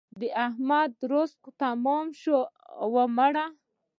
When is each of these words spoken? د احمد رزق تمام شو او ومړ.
د 0.19 0.21
احمد 0.45 0.91
رزق 1.11 1.41
تمام 1.61 2.07
شو 2.21 2.37
او 2.81 2.87
ومړ. 2.95 3.33